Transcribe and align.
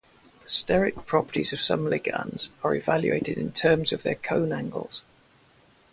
The 0.41 0.47
steric 0.47 1.05
properties 1.05 1.53
of 1.53 1.61
some 1.61 1.85
ligands 1.85 2.49
are 2.63 2.73
evaluated 2.73 3.37
in 3.37 3.51
terms 3.51 3.93
of 3.93 4.01
their 4.01 4.15
cone 4.15 4.51
angles. 4.51 5.03